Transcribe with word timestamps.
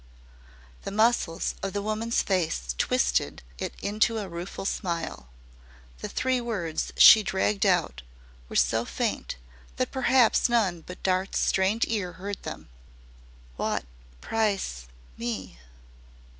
The 0.81 0.89
muscles 0.89 1.53
of 1.61 1.73
the 1.73 1.81
woman's 1.83 2.23
face 2.23 2.73
twisted 2.79 3.43
it 3.59 3.75
into 3.83 4.17
a 4.17 4.27
rueful 4.27 4.65
smile. 4.65 5.27
The 5.99 6.09
three 6.09 6.41
words 6.41 6.91
she 6.97 7.21
dragged 7.21 7.67
out 7.67 8.01
were 8.49 8.55
so 8.55 8.83
faint 8.83 9.35
that 9.75 9.91
perhaps 9.91 10.49
none 10.49 10.81
but 10.81 11.03
Dart's 11.03 11.37
strained 11.37 11.85
ears 11.87 12.15
heard 12.15 12.41
them. 12.41 12.69
"Wot 13.57 13.85
price 14.21 14.87
ME?" 15.19 15.59